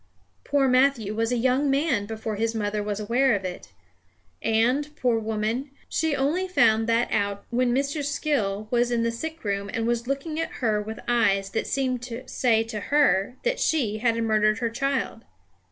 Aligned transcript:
Poor 0.43 0.67
Matthew 0.67 1.13
was 1.13 1.31
a 1.31 1.37
young 1.37 1.69
man 1.69 2.07
before 2.07 2.35
his 2.35 2.55
mother 2.55 2.81
was 2.81 2.99
aware 2.99 3.35
of 3.35 3.45
it. 3.45 3.71
And, 4.41 4.89
poor 4.95 5.19
woman, 5.19 5.69
she 5.89 6.15
only 6.15 6.47
found 6.47 6.89
that 6.89 7.09
out 7.11 7.45
when 7.51 7.71
Mr. 7.71 8.03
Skill 8.03 8.67
was 8.71 8.89
in 8.89 9.03
the 9.03 9.11
sick 9.11 9.43
room 9.43 9.69
and 9.71 9.85
was 9.85 10.07
looking 10.07 10.39
at 10.39 10.53
her 10.53 10.81
with 10.81 10.99
eyes 11.07 11.51
that 11.51 11.67
seemed 11.67 12.01
to 12.01 12.27
say 12.27 12.63
to 12.63 12.79
her 12.79 13.35
that 13.43 13.59
she 13.59 13.99
had 13.99 14.17
murdered 14.23 14.57
her 14.57 14.71
child. 14.71 15.23